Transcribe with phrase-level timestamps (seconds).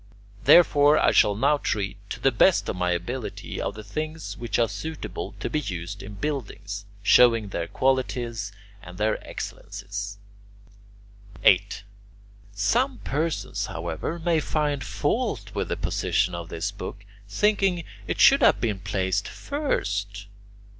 [0.45, 4.57] Therefore I shall now treat, to the best of my ability, of the things which
[4.57, 8.51] are suitable to be used in buildings, showing their qualities
[8.81, 10.17] and their excellencies.
[11.43, 11.83] 8.
[12.51, 18.19] Some persons, however, may find fault with the position of this book, thinking that it
[18.19, 20.25] should have been placed first.